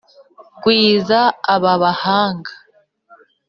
[0.61, 1.19] gwiza
[1.53, 2.51] aba bahanga,